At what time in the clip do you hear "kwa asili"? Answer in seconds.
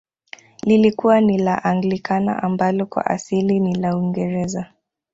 2.85-3.59